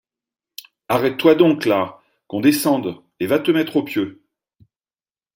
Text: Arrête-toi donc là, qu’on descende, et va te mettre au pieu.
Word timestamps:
Arrête-toi 0.89 1.35
donc 1.35 1.63
là, 1.67 2.01
qu’on 2.25 2.41
descende, 2.41 3.03
et 3.19 3.27
va 3.27 3.37
te 3.37 3.51
mettre 3.51 3.75
au 3.75 3.83
pieu. 3.83 4.25